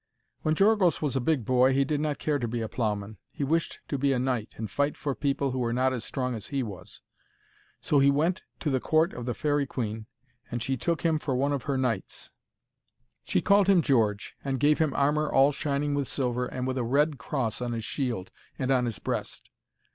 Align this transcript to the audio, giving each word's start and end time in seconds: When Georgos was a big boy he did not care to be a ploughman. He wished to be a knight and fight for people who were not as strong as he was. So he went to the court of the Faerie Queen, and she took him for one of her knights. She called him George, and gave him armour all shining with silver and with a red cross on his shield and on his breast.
When 0.41 0.55
Georgos 0.55 0.99
was 1.03 1.15
a 1.15 1.21
big 1.21 1.45
boy 1.45 1.73
he 1.73 1.85
did 1.85 1.99
not 1.99 2.17
care 2.17 2.39
to 2.39 2.47
be 2.47 2.61
a 2.61 2.67
ploughman. 2.67 3.17
He 3.31 3.43
wished 3.43 3.81
to 3.89 3.99
be 3.99 4.13
a 4.13 4.17
knight 4.17 4.55
and 4.57 4.67
fight 4.67 4.97
for 4.97 5.13
people 5.13 5.51
who 5.51 5.59
were 5.59 5.73
not 5.73 5.93
as 5.93 6.03
strong 6.03 6.33
as 6.33 6.47
he 6.47 6.63
was. 6.63 7.03
So 7.81 7.99
he 7.99 8.09
went 8.09 8.41
to 8.61 8.71
the 8.71 8.79
court 8.79 9.13
of 9.13 9.27
the 9.27 9.35
Faerie 9.35 9.67
Queen, 9.67 10.07
and 10.49 10.63
she 10.63 10.75
took 10.75 11.03
him 11.03 11.19
for 11.19 11.35
one 11.35 11.53
of 11.53 11.65
her 11.65 11.77
knights. 11.77 12.31
She 13.25 13.41
called 13.41 13.67
him 13.67 13.83
George, 13.83 14.35
and 14.43 14.59
gave 14.59 14.79
him 14.79 14.95
armour 14.95 15.31
all 15.31 15.51
shining 15.51 15.93
with 15.93 16.07
silver 16.07 16.47
and 16.47 16.65
with 16.65 16.79
a 16.79 16.83
red 16.83 17.19
cross 17.19 17.61
on 17.61 17.73
his 17.73 17.85
shield 17.85 18.31
and 18.57 18.71
on 18.71 18.85
his 18.85 18.97
breast. 18.97 19.51